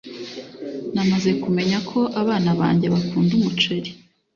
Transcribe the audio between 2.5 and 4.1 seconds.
banjye bakunda umuceri